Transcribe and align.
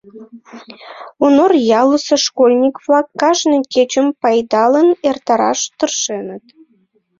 Онор 1.23 1.51
ялысе 1.81 2.15
школьник-влак 2.25 3.07
кажне 3.21 3.57
кечым 3.73 4.07
пайдалын 4.21 4.89
эртараш 5.09 5.59
тыршеныт. 5.77 6.43